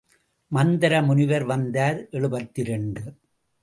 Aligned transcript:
மந்தர 0.51 1.03
முனிவர் 1.05 1.43
வந்தார் 1.43 2.09
எழுபத்திரண்டு. 2.09 3.03